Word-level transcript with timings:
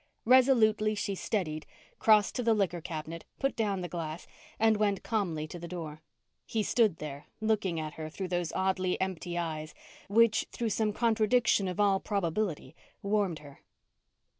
Resolutely, 0.25 0.95
she 0.95 1.13
steadied, 1.13 1.67
crossed 1.99 2.33
to 2.33 2.41
the 2.41 2.55
liquor 2.55 2.81
cabinet, 2.81 3.23
put 3.37 3.55
down 3.55 3.81
the 3.81 3.87
glass, 3.87 4.25
and 4.57 4.77
went 4.77 5.03
calmly 5.03 5.45
to 5.47 5.59
the 5.59 5.67
door. 5.67 6.01
He 6.47 6.63
stood 6.63 6.97
there 6.97 7.27
looking 7.39 7.79
at 7.79 7.93
her 7.93 8.09
through 8.09 8.29
those 8.29 8.51
oddly 8.53 8.99
empty 8.99 9.37
eyes 9.37 9.75
which, 10.09 10.47
through 10.51 10.71
some 10.71 10.91
contradiction 10.91 11.67
of 11.67 11.79
all 11.79 11.99
probability, 11.99 12.75
warmed 13.03 13.37
her. 13.45 13.59